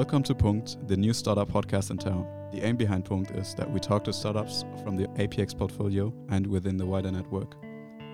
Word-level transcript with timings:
Welcome 0.00 0.22
to 0.22 0.34
Punkt, 0.34 0.88
the 0.88 0.96
new 0.96 1.12
startup 1.12 1.50
podcast 1.50 1.90
in 1.90 1.98
town. 1.98 2.26
The 2.54 2.62
aim 2.62 2.76
behind 2.76 3.04
Punkt 3.04 3.32
is 3.32 3.54
that 3.56 3.70
we 3.70 3.80
talk 3.80 4.02
to 4.04 4.14
startups 4.14 4.64
from 4.82 4.96
the 4.96 5.06
APX 5.08 5.54
portfolio 5.54 6.10
and 6.30 6.46
within 6.46 6.78
the 6.78 6.86
wider 6.86 7.10
network. 7.12 7.54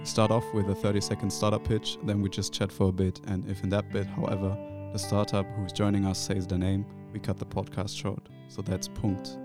We 0.01 0.05
start 0.05 0.33
off 0.33 0.43
with 0.53 0.69
a 0.69 0.75
30 0.75 1.01
second 1.01 1.31
startup 1.33 1.63
pitch, 1.63 1.97
then 2.03 2.23
we 2.23 2.29
just 2.29 2.53
chat 2.53 2.73
for 2.73 2.89
a 2.89 2.93
bit, 2.93 3.21
and 3.29 3.49
if 3.49 3.63
in 3.63 3.69
that 3.69 3.89
bit, 3.93 4.05
however, 4.05 4.59
the 4.93 4.99
startup 4.99 5.47
who's 5.55 5.71
joining 5.71 6.07
us 6.07 6.19
says 6.19 6.45
their 6.45 6.59
name, 6.59 6.85
we 7.13 7.21
cut 7.21 7.39
the 7.39 7.47
podcast 7.47 7.97
short. 7.97 8.29
So 8.49 8.63
that's 8.63 8.89
Punkt. 8.89 9.39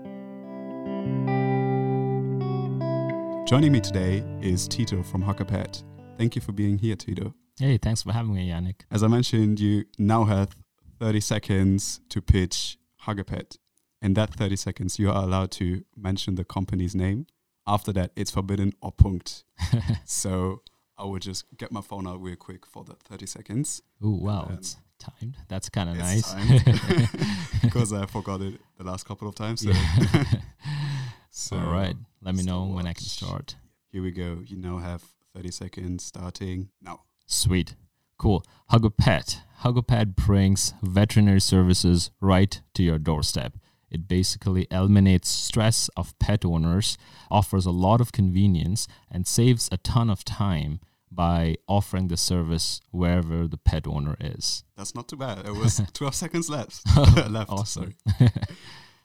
Joining 3.48 3.70
me 3.70 3.80
today 3.80 4.24
is 4.40 4.66
Tito 4.66 5.04
from 5.04 5.22
Hug 5.22 5.40
A 5.40 5.44
Pet. 5.44 5.80
Thank 6.18 6.34
you 6.34 6.42
for 6.42 6.50
being 6.50 6.76
here, 6.76 6.96
Tito. 6.96 7.34
Hey, 7.60 7.78
thanks 7.78 8.02
for 8.02 8.12
having 8.12 8.34
me, 8.34 8.50
Yannick. 8.50 8.80
As 8.90 9.04
I 9.04 9.06
mentioned, 9.06 9.60
you 9.60 9.84
now 9.96 10.24
have 10.24 10.56
30 11.02 11.18
seconds 11.18 12.00
to 12.10 12.22
pitch 12.22 12.78
Hug 12.98 13.18
A 13.18 13.24
Pet. 13.24 13.56
In 14.00 14.14
that 14.14 14.32
30 14.34 14.54
seconds, 14.54 15.00
you 15.00 15.10
are 15.10 15.24
allowed 15.24 15.50
to 15.52 15.82
mention 15.96 16.36
the 16.36 16.44
company's 16.44 16.94
name. 16.94 17.26
After 17.66 17.92
that, 17.94 18.12
it's 18.14 18.30
forbidden 18.30 18.72
or 18.80 18.92
punkt. 18.92 19.42
so 20.04 20.62
I 20.96 21.04
will 21.04 21.18
just 21.18 21.44
get 21.56 21.72
my 21.72 21.80
phone 21.80 22.06
out 22.06 22.22
real 22.22 22.36
quick 22.36 22.64
for 22.64 22.84
the 22.84 22.94
30 22.94 23.26
seconds. 23.26 23.82
Oh, 24.00 24.14
wow. 24.14 24.48
It's 24.52 24.76
timed. 25.00 25.38
That's 25.48 25.68
kind 25.68 25.90
of 25.90 25.96
nice. 25.96 26.32
because 27.62 27.92
I 28.02 28.06
forgot 28.06 28.40
it 28.40 28.60
the 28.78 28.84
last 28.84 29.04
couple 29.04 29.26
of 29.26 29.34
times. 29.34 29.62
So, 29.62 29.70
Yeah. 29.70 30.24
so 31.30 31.56
All 31.58 31.72
right. 31.72 31.96
Let 32.20 32.36
me 32.36 32.44
know 32.44 32.62
uh, 32.62 32.74
when 32.76 32.86
I 32.86 32.92
can 32.92 33.06
start. 33.06 33.56
Here 33.90 34.02
we 34.02 34.12
go. 34.12 34.38
You 34.46 34.56
now 34.56 34.78
have 34.78 35.02
30 35.34 35.50
seconds 35.50 36.04
starting 36.04 36.68
now. 36.80 37.00
Sweet. 37.26 37.74
Cool. 38.22 38.44
Hug 38.68 38.84
A 38.84 38.90
Pet. 38.90 39.40
Huggapet 39.62 40.14
brings 40.14 40.74
veterinary 40.80 41.40
services 41.40 42.12
right 42.20 42.60
to 42.74 42.84
your 42.84 43.00
doorstep. 43.00 43.54
It 43.90 44.06
basically 44.06 44.68
eliminates 44.70 45.28
stress 45.28 45.90
of 45.96 46.16
pet 46.20 46.44
owners, 46.44 46.96
offers 47.32 47.66
a 47.66 47.72
lot 47.72 48.00
of 48.00 48.12
convenience, 48.12 48.86
and 49.10 49.26
saves 49.26 49.68
a 49.72 49.76
ton 49.76 50.08
of 50.08 50.24
time 50.24 50.78
by 51.10 51.56
offering 51.66 52.06
the 52.06 52.16
service 52.16 52.80
wherever 52.92 53.48
the 53.48 53.58
pet 53.58 53.88
owner 53.88 54.16
is. 54.20 54.62
That's 54.76 54.94
not 54.94 55.08
too 55.08 55.16
bad. 55.16 55.44
It 55.44 55.56
was 55.56 55.82
12 55.92 56.14
seconds 56.14 56.48
left. 56.48 56.80
left. 57.28 57.50
Awesome. 57.50 57.96
Sorry. 58.20 58.30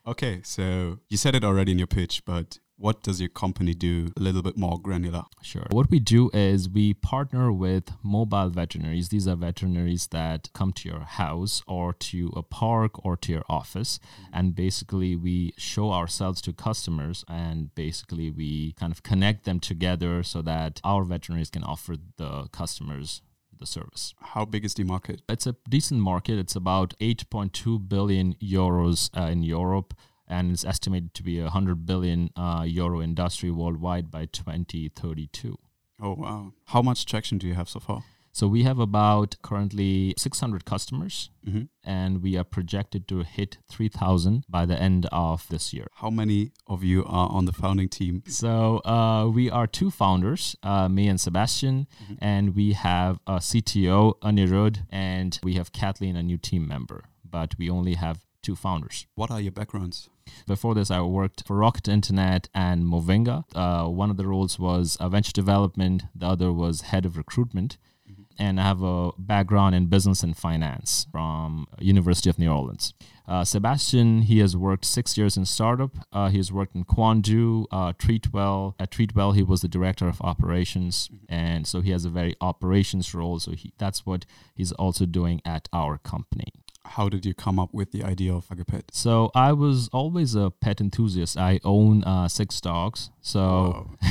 okay, 0.05 0.41
so 0.43 0.99
you 1.09 1.17
said 1.17 1.33
it 1.33 1.43
already 1.43 1.71
in 1.71 1.79
your 1.79 1.87
pitch, 1.87 2.23
but 2.23 2.59
what 2.77 3.01
does 3.01 3.19
your 3.19 3.29
company 3.29 3.73
do 3.73 4.11
a 4.15 4.19
little 4.19 4.41
bit 4.41 4.57
more 4.57 4.79
granular? 4.79 5.23
Sure. 5.41 5.65
What 5.71 5.89
we 5.89 5.99
do 5.99 6.29
is 6.33 6.69
we 6.69 6.93
partner 6.93 7.51
with 7.51 7.91
mobile 8.03 8.51
veterinaries. 8.51 9.09
These 9.09 9.27
are 9.27 9.35
veterinaries 9.35 10.09
that 10.09 10.49
come 10.53 10.71
to 10.73 10.89
your 10.89 11.01
house 11.01 11.63
or 11.67 11.93
to 11.93 12.31
a 12.35 12.43
park 12.43 13.03
or 13.03 13.17
to 13.17 13.31
your 13.31 13.43
office. 13.49 13.99
And 14.31 14.55
basically, 14.55 15.15
we 15.15 15.53
show 15.57 15.91
ourselves 15.91 16.41
to 16.43 16.53
customers 16.53 17.25
and 17.27 17.73
basically 17.73 18.29
we 18.29 18.73
kind 18.73 18.91
of 18.91 19.01
connect 19.03 19.45
them 19.45 19.59
together 19.59 20.21
so 20.21 20.41
that 20.43 20.79
our 20.83 21.03
veterinaries 21.03 21.51
can 21.51 21.63
offer 21.63 21.95
the 22.17 22.47
customers 22.51 23.21
the 23.59 23.65
service. 23.65 24.13
How 24.21 24.45
big 24.45 24.63
is 24.65 24.75
the 24.75 24.83
market? 24.83 25.23
It's 25.27 25.47
a 25.47 25.55
decent 25.67 25.99
market. 25.99 26.37
It's 26.37 26.55
about 26.55 26.93
8.2 26.99 27.89
billion 27.89 28.35
euros 28.35 29.09
uh, 29.17 29.31
in 29.31 29.41
Europe 29.41 29.95
and 30.27 30.51
it's 30.51 30.65
estimated 30.65 31.13
to 31.15 31.23
be 31.23 31.39
a 31.39 31.43
100 31.43 31.85
billion 31.85 32.29
uh, 32.35 32.63
euro 32.67 33.01
industry 33.01 33.51
worldwide 33.51 34.11
by 34.11 34.25
2032. 34.25 35.57
Oh, 36.01 36.13
wow. 36.13 36.53
How 36.65 36.81
much 36.81 37.05
traction 37.05 37.37
do 37.37 37.47
you 37.47 37.53
have 37.55 37.69
so 37.69 37.79
far? 37.79 38.03
So 38.31 38.47
we 38.47 38.61
have 38.63 38.77
about 38.77 39.35
currently 39.41 40.13
600 40.15 40.63
customers, 40.63 41.31
hmm 41.43 41.63
and 41.83 42.21
we 42.21 42.35
are 42.37 42.43
projected 42.43 43.07
to 43.07 43.23
hit 43.23 43.57
3,000 43.69 44.43
by 44.49 44.65
the 44.65 44.79
end 44.79 45.07
of 45.11 45.47
this 45.47 45.73
year. 45.73 45.87
How 45.95 46.09
many 46.11 46.51
of 46.67 46.83
you 46.83 47.03
are 47.05 47.29
on 47.31 47.45
the 47.45 47.53
founding 47.53 47.87
team? 47.89 48.21
So 48.27 48.79
uh, 48.85 49.27
we 49.33 49.49
are 49.49 49.65
two 49.65 49.89
founders, 49.89 50.55
uh, 50.61 50.87
me 50.89 51.07
and 51.07 51.19
Sebastian, 51.19 51.87
Mhm. 52.03 52.17
and 52.19 52.55
we 52.55 52.73
have 52.73 53.19
a 53.25 53.39
CTO, 53.39 54.17
Anirudh, 54.21 54.79
and 54.91 55.39
we 55.41 55.53
have 55.55 55.71
Kathleen, 55.71 56.15
a 56.17 56.21
new 56.21 56.37
team 56.37 56.67
member. 56.67 57.05
But 57.23 57.55
we 57.57 57.69
only 57.69 57.93
have 57.95 58.17
two 58.41 58.55
founders. 58.55 59.07
What 59.15 59.31
are 59.31 59.41
your 59.41 59.51
backgrounds? 59.51 60.09
Before 60.45 60.75
this, 60.75 60.91
I 60.91 61.01
worked 61.01 61.43
for 61.45 61.55
Rocket 61.57 61.87
Internet 61.87 62.49
and 62.53 62.83
Movinga. 62.83 63.43
Uh, 63.55 63.87
one 63.87 64.09
of 64.09 64.17
the 64.17 64.27
roles 64.27 64.59
was 64.59 64.97
venture 65.01 65.31
development, 65.31 66.03
the 66.13 66.27
other 66.27 66.51
was 66.51 66.81
head 66.81 67.05
of 67.05 67.17
recruitment. 67.17 67.77
Mhm. 68.09 68.25
And 68.37 68.59
I 68.59 68.63
have 68.63 68.81
a 68.83 69.11
background 69.17 69.75
in 69.75 69.87
business 69.87 70.23
and 70.23 70.35
finance 70.35 71.07
from 71.11 71.67
University 71.79 72.29
of 72.29 72.37
New 72.37 72.51
Orleans. 72.51 72.93
Uh, 73.25 73.43
Sebastian, 73.43 74.21
he 74.23 74.39
has 74.39 74.55
worked 74.55 74.85
six 74.85 75.17
years 75.17 75.35
in 75.35 75.45
startup. 75.45 75.91
Uh, 76.13 76.29
he 76.29 76.37
has 76.37 76.49
worked 76.51 76.75
in 76.75 76.85
Quandoo, 76.85 77.65
uh, 77.71 77.91
Treatwell. 77.93 78.75
At 78.79 78.91
Treatwell, 78.91 79.35
he 79.35 79.43
was 79.43 79.61
the 79.61 79.67
director 79.67 80.07
of 80.07 80.21
operations, 80.21 81.09
and 81.27 81.67
so 81.67 81.81
he 81.81 81.91
has 81.91 82.05
a 82.05 82.09
very 82.09 82.35
operations 82.39 83.13
role. 83.13 83.39
So 83.39 83.51
he, 83.51 83.73
that's 83.77 84.05
what 84.05 84.25
he's 84.55 84.71
also 84.73 85.05
doing 85.05 85.41
at 85.43 85.67
our 85.73 85.97
company. 85.97 86.53
How 86.95 87.09
did 87.09 87.25
you 87.25 87.33
come 87.33 87.59
up 87.59 87.73
with 87.73 87.91
the 87.91 88.03
idea 88.03 88.33
of 88.33 88.49
like 88.49 88.59
a 88.59 88.65
pet? 88.65 88.85
So 88.91 89.29
I 89.35 89.51
was 89.53 89.89
always 89.93 90.35
a 90.35 90.49
pet 90.49 90.79
enthusiast. 90.81 91.37
I 91.37 91.59
own 91.63 92.03
uh, 92.03 92.27
six 92.27 92.59
dogs. 92.61 93.11
So 93.21 93.91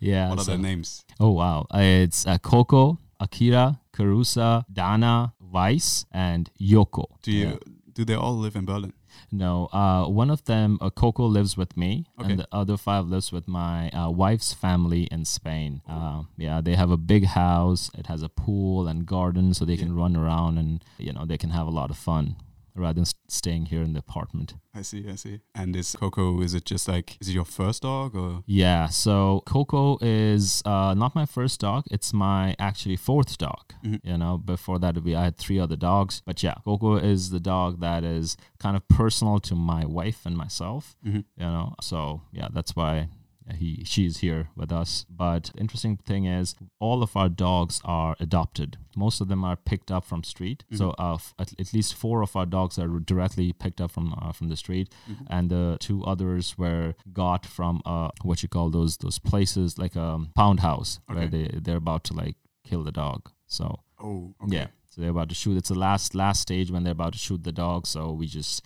yeah. 0.00 0.30
what 0.30 0.40
are 0.40 0.44
their 0.44 0.58
names? 0.58 1.04
oh 1.20 1.30
wow! 1.30 1.66
Uh, 1.74 1.78
It's 2.04 2.26
uh, 2.26 2.38
Coco, 2.38 2.98
Akira, 3.20 3.80
Carusa, 3.92 4.64
Dana, 4.72 5.32
Vice, 5.40 6.04
and 6.12 6.50
Yoko. 6.60 7.04
Do 7.22 7.30
you 7.32 7.46
Yeah. 7.46 7.56
do 7.92 8.04
they 8.04 8.14
all 8.14 8.36
live 8.36 8.56
in 8.56 8.64
Berlin? 8.64 8.92
No, 9.32 9.66
uh, 9.72 10.06
one 10.08 10.30
of 10.30 10.44
them, 10.44 10.78
uh, 10.80 10.90
Coco, 10.90 11.24
lives 11.26 11.56
with 11.56 11.76
me, 11.76 12.04
Okay. 12.20 12.30
and 12.30 12.38
the 12.40 12.48
other 12.52 12.76
five 12.76 13.06
lives 13.08 13.32
with 13.32 13.46
my 13.48 13.90
uh, 13.90 14.10
wife's 14.10 14.52
family 14.52 15.04
in 15.10 15.24
Spain. 15.24 15.82
Uh, 15.88 16.22
yeah, 16.36 16.60
they 16.60 16.74
have 16.76 16.90
a 16.90 16.96
big 16.96 17.24
house. 17.24 17.90
It 17.98 18.06
has 18.06 18.22
a 18.22 18.28
pool 18.28 18.86
and 18.86 19.06
garden, 19.06 19.54
so 19.54 19.64
they 19.64 19.76
can 19.76 19.94
run 19.94 20.16
around 20.16 20.58
and 20.58 20.84
you 20.98 21.12
know 21.12 21.24
they 21.26 21.38
can 21.38 21.50
have 21.50 21.66
a 21.66 21.70
lot 21.70 21.90
of 21.90 21.96
fun 21.96 22.36
rather 22.74 22.94
than 22.94 23.04
staying 23.28 23.66
here 23.66 23.82
in 23.82 23.92
the 23.92 24.00
apartment. 24.00 24.54
I 24.74 24.82
see, 24.82 25.08
I 25.08 25.14
see. 25.14 25.40
And 25.54 25.74
is 25.76 25.94
Coco, 25.94 26.40
is 26.40 26.54
it 26.54 26.64
just 26.64 26.88
like, 26.88 27.16
is 27.20 27.28
it 27.28 27.32
your 27.32 27.44
first 27.44 27.82
dog 27.82 28.14
or? 28.16 28.42
Yeah, 28.46 28.88
so 28.88 29.42
Coco 29.46 29.98
is 30.00 30.62
uh, 30.64 30.94
not 30.94 31.14
my 31.14 31.26
first 31.26 31.60
dog. 31.60 31.84
It's 31.90 32.12
my 32.12 32.56
actually 32.58 32.96
fourth 32.96 33.38
dog. 33.38 33.72
Mhm. 33.84 34.00
You 34.02 34.18
know, 34.18 34.38
before 34.38 34.78
that 34.80 35.02
we 35.04 35.14
I 35.14 35.24
had 35.24 35.36
three 35.36 35.60
other 35.60 35.76
dogs, 35.76 36.22
but 36.26 36.42
yeah, 36.42 36.54
Coco 36.64 36.96
is 36.96 37.30
the 37.30 37.40
dog 37.40 37.80
that 37.80 38.02
is 38.04 38.36
kind 38.58 38.76
of 38.76 38.86
personal 38.88 39.38
to 39.40 39.54
my 39.54 39.84
wife 39.84 40.26
and 40.26 40.36
myself. 40.36 40.96
Mhm. 41.06 41.24
You 41.36 41.46
know, 41.46 41.74
so 41.80 42.22
yeah, 42.32 42.48
that's 42.52 42.74
why 42.74 43.08
he 43.52 43.82
she's 43.84 44.18
here 44.18 44.48
with 44.56 44.72
us. 44.72 45.04
But 45.10 45.50
the 45.54 45.60
interesting 45.60 45.96
thing 45.98 46.24
is, 46.26 46.54
all 46.80 47.02
of 47.02 47.16
our 47.16 47.28
dogs 47.28 47.80
are 47.84 48.16
adopted. 48.20 48.78
Most 48.96 49.20
of 49.20 49.28
them 49.28 49.44
are 49.44 49.56
picked 49.56 49.90
up 49.90 50.04
from 50.04 50.22
street. 50.24 50.64
So 50.72 50.94
uh, 50.98 51.14
f- 51.14 51.34
at, 51.38 51.52
at 51.60 51.72
least 51.74 51.94
four 51.94 52.22
of 52.22 52.34
our 52.36 52.46
dogs 52.46 52.78
are 52.78 52.88
directly 53.00 53.52
picked 53.52 53.80
up 53.80 53.90
from 53.90 54.14
uh, 54.20 54.32
from 54.32 54.48
the 54.48 54.56
street 54.56 54.92
Mhm. 55.10 55.26
and 55.28 55.50
the 55.50 55.76
two 55.80 56.04
others 56.04 56.56
were 56.56 56.94
got 57.12 57.44
from 57.46 57.82
uh 57.84 58.10
what 58.22 58.42
you 58.42 58.48
call 58.48 58.70
those 58.70 58.96
those 58.98 59.18
places 59.18 59.78
like 59.78 59.96
a 59.96 60.18
pound 60.34 60.60
house 60.60 61.00
where 61.06 61.26
they 61.28 61.50
they're 61.62 61.76
about 61.76 62.04
to 62.04 62.14
like 62.14 62.36
kill 62.64 62.82
the 62.84 62.92
dog 62.92 63.30
so 63.46 63.80
Oh, 64.02 64.34
okay. 64.44 64.56
yeah 64.56 64.66
so 64.88 65.00
they're 65.00 65.10
about 65.10 65.28
to 65.28 65.34
shoot 65.34 65.56
it's 65.56 65.68
the 65.68 65.78
last 65.78 66.14
last 66.14 66.40
stage 66.40 66.70
when 66.70 66.82
they're 66.84 66.92
about 66.92 67.12
to 67.12 67.18
shoot 67.18 67.42
the 67.44 67.52
dog 67.52 67.86
so 67.86 68.12
we 68.12 68.26
just 68.26 68.64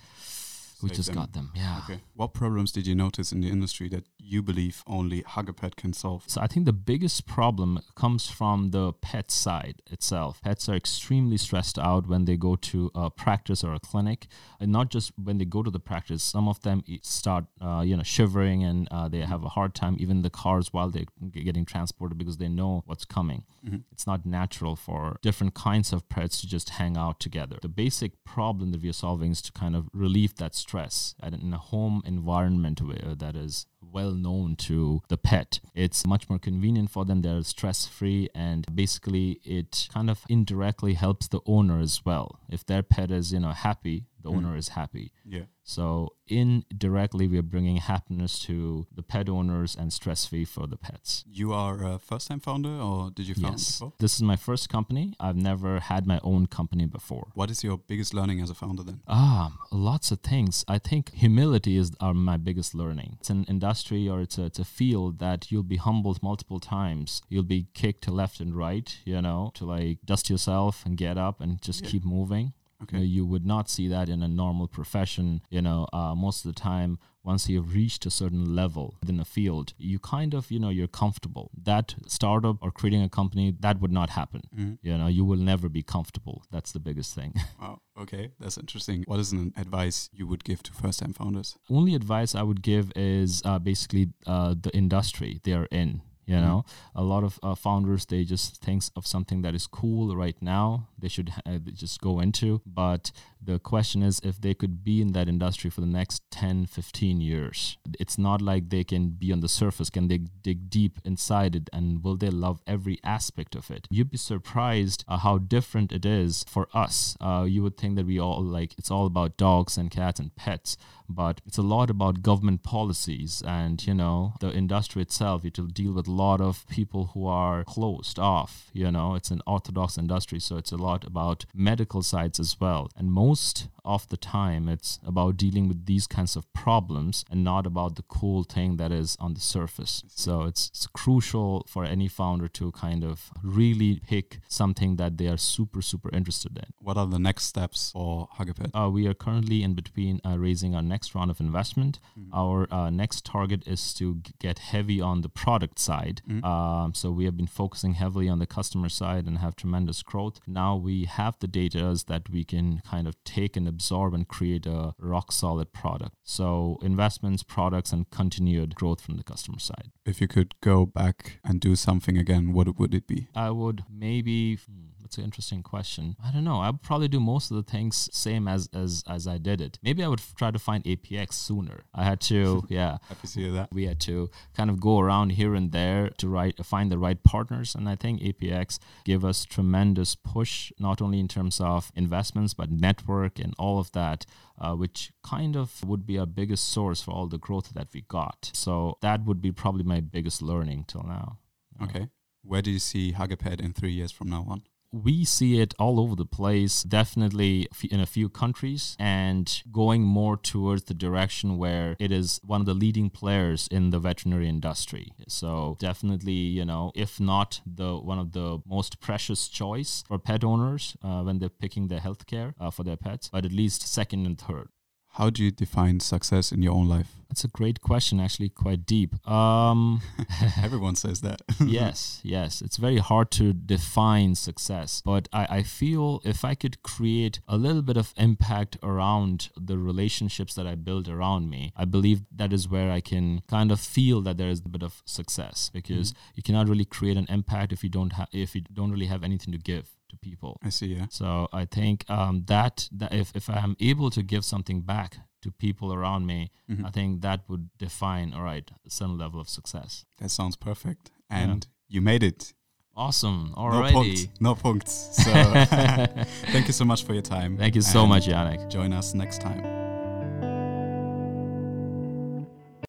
we 0.82 0.90
just 0.90 1.08
them. 1.08 1.16
got 1.16 1.32
them 1.32 1.50
yeah 1.54 1.80
Okay. 1.84 2.00
What 2.14 2.34
problems 2.34 2.72
did 2.72 2.86
you 2.86 2.94
notice 2.94 3.30
in 3.32 3.40
the 3.40 3.48
industry 3.48 3.88
that 3.90 4.04
you 4.18 4.42
believe 4.42 4.82
only 4.86 5.22
Hug 5.22 5.48
A 5.48 5.52
Pet 5.52 5.76
can 5.76 5.92
solve? 5.92 6.24
So 6.26 6.40
I 6.40 6.48
think 6.48 6.66
the 6.66 6.72
biggest 6.72 7.26
problem 7.26 7.80
comes 7.94 8.28
from 8.28 8.70
the 8.70 8.92
pet 8.92 9.30
side 9.30 9.76
itself. 9.90 10.40
Pets 10.42 10.68
are 10.68 10.74
extremely 10.74 11.36
stressed 11.38 11.78
out 11.78 12.08
when 12.08 12.24
they 12.24 12.36
go 12.36 12.56
to 12.56 12.90
a 12.94 13.08
practice 13.10 13.62
or 13.62 13.72
a 13.72 13.78
clinic, 13.78 14.26
and 14.60 14.72
not 14.72 14.90
just 14.90 15.12
when 15.16 15.38
they 15.38 15.44
go 15.44 15.62
to 15.62 15.70
the 15.70 15.78
practice. 15.80 16.22
Some 16.24 16.48
of 16.48 16.60
them 16.62 16.82
start, 17.02 17.44
uh, 17.60 17.82
you 17.86 17.96
know, 17.96 18.02
shivering 18.02 18.64
and 18.64 18.88
uh, 18.90 19.08
they 19.08 19.20
have 19.20 19.44
a 19.44 19.48
hard 19.50 19.74
time 19.74 19.96
even 20.00 20.22
the 20.22 20.30
cars 20.30 20.72
while 20.72 20.90
they're 20.90 21.04
getting 21.30 21.64
transported 21.64 22.18
because 22.18 22.38
they 22.38 22.48
know 22.48 22.82
what's 22.86 23.04
coming. 23.04 23.44
Mhm. 23.64 23.84
It's 23.92 24.06
not 24.06 24.26
natural 24.26 24.74
for 24.76 25.18
different 25.22 25.54
kinds 25.54 25.92
of 25.92 26.08
pets 26.08 26.40
to 26.40 26.46
just 26.48 26.70
hang 26.70 26.96
out 26.96 27.20
together. 27.20 27.58
The 27.62 27.68
basic 27.68 28.24
problem 28.24 28.72
that 28.72 28.82
we 28.82 28.88
are 28.88 29.00
solving 29.06 29.30
is 29.30 29.40
to 29.42 29.52
kind 29.52 29.74
of 29.76 29.88
relieve 29.94 30.34
that 30.36 30.54
stress 30.54 30.67
and 30.74 31.34
in 31.34 31.52
a 31.52 31.58
home 31.58 32.02
environment 32.04 32.80
where 32.80 33.04
uh, 33.04 33.14
that 33.14 33.36
is 33.36 33.66
well 33.80 34.12
known 34.12 34.56
to 34.56 35.00
the 35.08 35.16
pet. 35.16 35.60
It's 35.74 36.06
much 36.06 36.28
more 36.28 36.38
convenient 36.38 36.90
for 36.90 37.04
them. 37.04 37.22
They're 37.22 37.42
stress 37.42 37.86
free, 37.86 38.28
and 38.34 38.66
basically, 38.74 39.40
it 39.44 39.88
kind 39.92 40.10
of 40.10 40.24
indirectly 40.28 40.94
helps 40.94 41.28
the 41.28 41.40
owner 41.46 41.80
as 41.80 42.04
well. 42.04 42.40
If 42.48 42.66
their 42.66 42.82
pet 42.82 43.10
is, 43.10 43.32
you 43.32 43.40
know, 43.40 43.52
happy, 43.52 44.04
the 44.22 44.30
Mm. 44.30 44.36
owner 44.36 44.56
is 44.56 44.68
happy. 44.68 45.12
Yeah. 45.24 45.44
So 45.62 46.14
indirectly, 46.26 47.28
we 47.28 47.38
are 47.38 47.42
bringing 47.54 47.76
happiness 47.76 48.38
to 48.40 48.86
the 48.94 49.02
pet 49.02 49.28
owners 49.28 49.76
and 49.76 49.92
stress 49.92 50.24
free 50.26 50.44
for 50.44 50.66
the 50.66 50.76
pets. 50.76 51.24
You 51.30 51.52
are 51.52 51.84
a 51.84 51.98
first 51.98 52.28
time 52.28 52.40
founder 52.40 52.70
or 52.70 53.10
did 53.10 53.28
you 53.28 53.34
found 53.34 53.54
yes, 53.58 53.72
before? 53.78 53.92
this 53.98 54.14
is 54.14 54.22
my 54.22 54.36
first 54.36 54.68
company. 54.68 55.14
I've 55.20 55.36
never 55.36 55.80
had 55.80 56.06
my 56.06 56.20
own 56.22 56.46
company 56.46 56.86
before. 56.86 57.28
What 57.34 57.50
is 57.50 57.62
your 57.62 57.76
biggest 57.78 58.14
learning 58.14 58.40
as 58.40 58.50
a 58.50 58.54
founder 58.54 58.82
then? 58.82 59.00
Ah, 59.06 59.52
lots 59.70 60.10
of 60.10 60.20
things. 60.20 60.64
I 60.66 60.78
think 60.78 61.12
humility 61.12 61.76
is 61.76 61.92
are 62.00 62.14
my 62.14 62.36
biggest 62.38 62.74
learning. 62.74 63.16
It's 63.20 63.30
an 63.30 63.44
industry 63.44 64.08
or 64.08 64.20
it's 64.22 64.38
a, 64.38 64.44
it's 64.44 64.58
a 64.58 64.64
field 64.64 65.18
that 65.18 65.50
you'll 65.52 65.62
be 65.62 65.76
humbled 65.76 66.22
multiple 66.22 66.60
times. 66.60 67.22
You'll 67.28 67.42
be 67.58 67.66
kicked 67.74 68.08
left 68.08 68.40
and 68.40 68.56
right, 68.56 68.96
you 69.04 69.20
know, 69.20 69.50
to 69.54 69.64
like 69.66 69.98
dust 70.04 70.30
yourself 70.30 70.84
and 70.86 70.96
get 70.96 71.18
up 71.18 71.40
and 71.42 71.60
just 71.60 71.82
Yeah. 71.84 71.90
keep 71.90 72.04
moving. 72.04 72.52
Okay. 72.82 72.98
You, 72.98 73.00
know, 73.02 73.06
you 73.06 73.26
would 73.26 73.46
not 73.46 73.68
see 73.68 73.88
that 73.88 74.08
in 74.08 74.22
a 74.22 74.28
normal 74.28 74.68
profession. 74.68 75.42
You 75.50 75.62
know, 75.62 75.86
uh, 75.92 76.14
most 76.14 76.44
of 76.44 76.54
the 76.54 76.60
time, 76.60 76.98
once 77.24 77.48
you've 77.48 77.74
reached 77.74 78.06
a 78.06 78.10
certain 78.10 78.54
level 78.54 78.94
within 79.00 79.18
a 79.20 79.24
field, 79.24 79.74
you 79.76 79.98
kind 79.98 80.32
of, 80.32 80.50
you 80.50 80.58
know, 80.58 80.68
you're 80.70 80.86
comfortable. 80.88 81.50
That 81.60 81.94
startup 82.06 82.56
or 82.62 82.70
creating 82.70 83.02
a 83.02 83.08
company, 83.08 83.54
that 83.60 83.80
would 83.80 83.90
not 83.92 84.10
happen. 84.10 84.42
Mhm. 84.56 84.78
You 84.82 84.96
know, 84.96 85.08
you 85.08 85.24
will 85.24 85.36
never 85.52 85.68
be 85.68 85.82
comfortable. 85.82 86.42
That's 86.50 86.72
the 86.72 86.80
biggest 86.80 87.14
thing. 87.14 87.34
Wow. 87.60 87.80
Okay. 88.00 88.30
That's 88.38 88.56
interesting. 88.56 89.02
What 89.06 89.18
is 89.18 89.32
an 89.32 89.52
advice 89.56 90.08
you 90.12 90.28
would 90.28 90.44
give 90.44 90.62
to 90.62 90.72
first 90.72 91.00
time 91.00 91.12
founders? 91.12 91.56
only 91.68 91.94
advice 91.96 92.34
I 92.36 92.42
would 92.42 92.62
give 92.62 92.92
is 92.94 93.42
uh, 93.44 93.58
basically 93.58 94.04
uh, 94.26 94.54
the 94.60 94.70
industry 94.76 95.40
they 95.42 95.52
are 95.52 95.66
in. 95.72 96.02
You 96.28 96.36
Mhm. 96.36 96.42
know, 96.46 96.64
a 96.94 97.02
lot 97.02 97.24
of 97.24 97.38
uh, 97.42 97.54
founders 97.54 98.04
they 98.06 98.22
just 98.24 98.62
think 98.64 98.82
of 98.94 99.06
something 99.06 99.42
that 99.44 99.54
is 99.54 99.66
cool 99.66 100.14
right 100.24 100.36
now. 100.42 100.86
They 101.00 101.08
should 101.08 101.30
uh, 101.46 101.58
just 101.82 102.00
go 102.00 102.20
into. 102.20 102.60
But 102.66 103.12
the 103.40 103.58
question 103.58 104.02
is 104.02 104.20
if 104.22 104.40
they 104.40 104.54
could 104.54 104.84
be 104.84 105.00
in 105.00 105.12
that 105.12 105.28
industry 105.28 105.70
for 105.70 105.80
the 105.80 105.86
next 105.86 106.22
10, 106.30 106.66
15 106.66 107.20
years. 107.20 107.78
It's 107.98 108.18
not 108.18 108.42
like 108.42 108.68
they 108.68 108.84
can 108.84 109.10
be 109.10 109.32
on 109.32 109.40
the 109.40 109.48
surface. 109.48 109.90
Can 109.90 110.08
they 110.08 110.18
dig 110.18 110.70
deep 110.70 110.98
inside 111.04 111.56
it 111.56 111.70
and 111.72 112.02
will 112.02 112.16
they 112.16 112.30
love 112.30 112.60
every 112.66 112.98
aspect 113.04 113.54
of 113.54 113.70
it? 113.70 113.86
You'd 113.90 114.10
be 114.10 114.18
surprised 114.18 115.04
uh, 115.08 115.18
how 115.18 115.38
different 115.38 115.92
it 115.92 116.04
is 116.04 116.44
for 116.48 116.68
us. 116.74 117.16
Uh, 117.20 117.44
you 117.48 117.62
would 117.62 117.76
think 117.76 117.96
that 117.96 118.06
we 118.06 118.20
all 118.20 118.42
like 118.42 118.74
it's 118.78 118.90
all 118.90 119.06
about 119.06 119.36
dogs 119.36 119.76
and 119.76 119.90
cats 119.90 120.20
and 120.20 120.34
pets, 120.36 120.76
but 121.08 121.40
it's 121.46 121.58
a 121.58 121.62
lot 121.62 121.90
about 121.90 122.22
government 122.22 122.62
policies 122.62 123.42
and 123.46 123.86
you 123.86 123.94
know 123.94 124.34
the 124.40 124.52
industry 124.52 125.02
itself. 125.02 125.44
It 125.44 125.58
will 125.58 125.66
deal 125.66 125.92
with 125.92 126.08
a 126.08 126.12
lot 126.12 126.40
of 126.40 126.66
people 126.68 127.10
who 127.14 127.26
are 127.26 127.64
closed 127.64 128.18
off. 128.18 128.70
You 128.72 128.90
know, 128.90 129.14
it's 129.14 129.30
an 129.30 129.42
orthodox 129.46 129.98
industry, 129.98 130.40
so 130.40 130.56
it's 130.56 130.72
a 130.72 130.76
lot 130.76 131.04
about 131.04 131.46
medical 131.54 132.02
sides 132.02 132.38
as 132.38 132.56
well. 132.60 132.90
And 132.96 133.12
most 133.12 133.27
most 133.28 133.68
of 133.88 134.08
the 134.08 134.16
time, 134.16 134.68
it's 134.68 135.00
about 135.06 135.36
dealing 135.36 135.66
with 135.68 135.86
these 135.86 136.06
kinds 136.06 136.36
of 136.36 136.44
problems 136.52 137.24
and 137.30 137.42
not 137.42 137.66
about 137.66 137.96
the 137.96 138.02
cool 138.02 138.44
thing 138.44 138.76
that 138.76 138.92
is 138.92 139.16
on 139.18 139.34
the 139.34 139.40
surface. 139.40 140.04
So 140.08 140.42
it's, 140.42 140.68
it's 140.68 140.86
crucial 140.86 141.64
for 141.68 141.84
any 141.84 142.08
founder 142.08 142.48
to 142.48 142.70
kind 142.72 143.02
of 143.02 143.30
really 143.42 144.00
pick 144.06 144.40
something 144.48 144.96
that 144.96 145.16
they 145.18 145.28
are 145.28 145.36
super 145.38 145.80
super 145.82 146.10
interested 146.12 146.56
in. 146.56 146.68
What 146.78 146.96
are 146.96 147.06
the 147.06 147.18
next 147.18 147.44
steps 147.44 147.90
for 147.92 148.28
Hug 148.32 148.50
A 148.50 148.54
Pet? 148.54 148.70
Uh, 148.74 148.90
we 148.90 149.06
are 149.06 149.14
currently 149.14 149.62
in 149.62 149.74
between 149.74 150.20
uh, 150.24 150.36
raising 150.38 150.74
our 150.74 150.82
next 150.82 151.14
round 151.14 151.30
of 151.30 151.40
investment. 151.40 151.98
Our 152.32 152.66
uh, 152.70 152.90
next 152.90 153.24
target 153.24 153.66
is 153.66 153.94
to 153.94 154.16
g- 154.16 154.32
get 154.38 154.58
heavy 154.58 155.00
on 155.00 155.22
the 155.22 155.28
product 155.28 155.78
side. 155.78 156.20
Um, 156.44 156.92
so 156.94 157.10
we 157.10 157.24
have 157.24 157.36
been 157.36 157.46
focusing 157.46 157.94
heavily 157.94 158.28
on 158.28 158.38
the 158.38 158.46
customer 158.46 158.88
side 158.88 159.26
and 159.26 159.38
have 159.38 159.56
tremendous 159.56 160.02
growth. 160.02 160.40
Now 160.46 160.76
we 160.76 161.04
have 161.04 161.38
the 161.40 161.48
data 161.48 161.96
that 162.06 162.28
we 162.28 162.44
can 162.44 162.80
kind 162.80 163.06
of 163.08 163.14
take 163.24 163.56
and 163.56 163.66
absorb 163.78 164.12
and 164.12 164.26
create 164.26 164.66
a 164.66 164.94
rock 164.98 165.30
solid 165.30 165.72
product. 165.72 166.16
So 166.24 166.78
investments, 166.82 167.42
products, 167.44 167.92
and 167.92 168.10
continued 168.10 168.74
growth 168.74 169.00
from 169.00 169.16
the 169.16 169.22
customer 169.22 169.60
side. 169.60 169.90
If 170.04 170.20
you 170.20 170.28
could 170.28 170.54
go 170.60 170.84
back 170.84 171.38
and 171.44 171.60
do 171.60 171.76
something 171.76 172.18
again, 172.18 172.52
what 172.52 172.66
would 172.78 172.92
it 172.92 173.06
be? 173.06 173.28
I 173.34 173.50
would 173.50 173.84
maybe. 173.88 174.56
Hmm, 174.56 174.97
that's 175.08 175.16
an 175.16 175.24
interesting 175.24 175.62
question. 175.62 176.16
I 176.22 176.30
don't 176.30 176.44
know. 176.44 176.60
I 176.60 176.68
would 176.68 176.82
probably 176.82 177.08
do 177.08 177.18
most 177.18 177.50
of 177.50 177.56
the 177.56 177.62
things 177.62 178.10
same 178.12 178.46
as 178.46 178.68
as 178.74 179.02
as 179.08 179.26
I 179.26 179.38
did 179.38 179.62
it. 179.62 179.78
Maybe 179.82 180.04
I 180.04 180.08
would 180.08 180.20
f- 180.20 180.34
try 180.36 180.50
to 180.50 180.58
find 180.58 180.84
APX 180.84 181.32
sooner. 181.32 181.84
I 181.94 182.04
had 182.04 182.20
to, 182.32 182.62
yeah. 182.68 182.98
Happy 183.08 183.26
to 183.26 183.40
hear 183.40 183.52
that. 183.52 183.72
We 183.72 183.86
had 183.86 184.00
to 184.00 184.28
kind 184.54 184.68
of 184.68 184.80
go 184.80 185.00
around 185.00 185.30
here 185.30 185.54
and 185.54 185.72
there 185.72 186.10
to 186.18 186.28
right, 186.28 186.54
find 186.62 186.92
the 186.92 186.98
right 186.98 187.22
partners, 187.22 187.74
and 187.74 187.88
I 187.88 187.96
think 187.96 188.20
APX 188.20 188.78
gave 189.04 189.24
us 189.24 189.46
tremendous 189.46 190.14
push, 190.14 190.72
not 190.78 191.00
only 191.00 191.20
in 191.20 191.28
terms 191.28 191.58
of 191.58 191.90
investments 191.94 192.52
but 192.52 192.70
network 192.70 193.38
and 193.38 193.54
all 193.58 193.78
of 193.78 193.90
that, 193.92 194.26
uh, 194.58 194.74
which 194.74 195.10
kind 195.22 195.56
of 195.56 195.82
would 195.84 196.04
be 196.04 196.18
our 196.18 196.26
biggest 196.26 196.68
source 196.68 197.00
for 197.00 197.12
all 197.12 197.28
the 197.28 197.38
growth 197.38 197.72
that 197.72 197.88
we 197.94 198.02
got. 198.02 198.50
So 198.52 198.98
that 199.00 199.24
would 199.24 199.40
be 199.40 199.52
probably 199.52 199.84
my 199.84 200.00
biggest 200.00 200.42
learning 200.42 200.84
till 200.86 201.04
now. 201.04 201.38
Okay. 201.82 202.08
Where 202.42 202.60
do 202.62 202.70
you 202.70 202.78
see 202.78 203.12
Hug 203.12 203.32
A 203.32 203.36
Pet 203.36 203.58
in 203.60 203.72
three 203.72 203.92
years 203.92 204.12
from 204.12 204.28
now 204.28 204.44
on? 204.48 204.62
We 204.92 205.24
see 205.24 205.60
it 205.60 205.74
all 205.78 206.00
over 206.00 206.14
the 206.16 206.24
place, 206.24 206.82
definitely 206.82 207.68
in 207.90 208.00
a 208.00 208.06
few 208.06 208.28
countries, 208.28 208.96
and 208.98 209.62
going 209.70 210.02
more 210.02 210.36
towards 210.36 210.84
the 210.84 210.94
direction 210.94 211.58
where 211.58 211.96
it 211.98 212.10
is 212.12 212.40
one 212.44 212.60
of 212.60 212.66
the 212.66 212.74
leading 212.74 213.10
players 213.10 213.68
in 213.70 213.90
the 213.90 213.98
veterinary 213.98 214.48
industry. 214.48 215.12
So 215.28 215.76
definitely, 215.78 216.32
you 216.32 216.64
know, 216.64 216.92
if 216.94 217.20
not 217.20 217.60
the 217.66 217.96
one 217.96 218.18
of 218.18 218.32
the 218.32 218.60
most 218.66 219.00
precious 219.00 219.48
choice 219.48 220.04
for 220.06 220.18
pet 220.18 220.44
owners 220.44 220.96
uh, 221.02 221.22
when 221.22 221.38
they're 221.38 221.48
picking 221.48 221.88
their 221.88 222.00
healthcare 222.00 222.54
uh, 222.60 222.70
for 222.70 222.82
their 222.82 222.96
pets, 222.96 223.28
but 223.30 223.44
at 223.44 223.52
least 223.52 223.86
second 223.86 224.26
and 224.26 224.38
third. 224.38 224.68
How 225.18 225.30
do 225.30 225.42
you 225.42 225.50
define 225.50 225.98
success 225.98 226.52
in 226.52 226.62
your 226.62 226.74
own 226.74 226.88
life? 226.88 227.16
That's 227.28 227.42
a 227.42 227.48
great 227.48 227.80
question, 227.80 228.20
actually, 228.20 228.50
quite 228.50 228.86
deep. 228.86 229.16
Um, 229.28 230.00
Everyone 230.62 230.94
says 230.94 231.22
that. 231.22 231.42
yes, 231.66 232.20
yes. 232.22 232.62
It's 232.62 232.76
very 232.76 232.98
hard 232.98 233.32
to 233.32 233.52
define 233.52 234.36
success, 234.36 235.02
but 235.04 235.28
I, 235.32 235.46
I 235.58 235.62
feel 235.64 236.22
if 236.24 236.44
I 236.44 236.54
could 236.54 236.84
create 236.84 237.40
a 237.48 237.56
little 237.56 237.82
bit 237.82 237.96
of 237.96 238.14
impact 238.16 238.78
around 238.80 239.48
the 239.56 239.76
relationships 239.76 240.54
that 240.54 240.68
I 240.68 240.76
build 240.76 241.08
around 241.08 241.50
me, 241.50 241.72
I 241.76 241.84
believe 241.84 242.20
that 242.36 242.52
is 242.52 242.68
where 242.68 242.92
I 242.92 243.00
can 243.00 243.42
kind 243.48 243.72
of 243.72 243.80
feel 243.80 244.20
that 244.22 244.38
there 244.38 244.50
is 244.50 244.62
a 244.64 244.68
bit 244.68 244.84
of 244.84 245.02
success 245.04 245.68
because 245.74 246.14
you 246.36 246.44
cannot 246.44 246.68
really 246.68 246.84
create 246.84 247.16
an 247.16 247.26
impact 247.28 247.72
if 247.72 247.82
you 247.82 247.90
don't 247.90 248.12
have 248.12 248.28
if 248.32 248.54
you 248.54 248.62
don't 248.72 248.92
really 248.92 249.06
have 249.06 249.24
anything 249.24 249.52
to 249.52 249.58
give 249.58 249.97
to 250.08 250.16
people. 250.16 250.58
I 250.62 250.70
see, 250.70 250.86
yeah. 250.94 251.06
So 251.10 251.48
I 251.52 251.64
think 251.66 252.04
um, 252.10 252.44
that 252.46 252.88
that 252.92 253.12
if 253.12 253.32
if 253.34 253.48
I 253.50 253.58
am 253.58 253.76
able 253.80 254.10
to 254.10 254.22
give 254.22 254.44
something 254.44 254.82
back 254.82 255.16
to 255.42 255.50
people 255.52 255.92
around 255.92 256.26
me, 256.26 256.50
Mhm. 256.68 256.84
I 256.84 256.90
think 256.90 257.22
that 257.22 257.40
would 257.48 257.68
define 257.78 258.32
all 258.34 258.42
right 258.42 258.70
a 258.86 258.90
certain 258.90 259.18
level 259.18 259.40
of 259.40 259.48
success. 259.48 260.04
That 260.18 260.30
sounds 260.30 260.56
perfect. 260.56 261.10
And 261.30 261.66
you 261.88 262.00
made 262.02 262.22
it. 262.22 262.54
Awesome. 262.96 263.52
No 263.56 263.62
Alrighty. 263.62 263.92
punks. 263.92 264.28
No 264.40 264.54
punks. 264.54 264.92
So 265.24 265.32
thank 266.52 266.66
you 266.66 266.72
so 266.72 266.84
much 266.84 267.04
for 267.04 267.12
your 267.12 267.22
time. 267.22 267.56
Thank 267.56 267.74
you 267.76 267.82
so 267.82 268.06
much, 268.06 268.26
Yannick. 268.26 268.68
Join 268.68 268.92
us 268.92 269.14
next 269.14 269.40
time. 269.40 269.77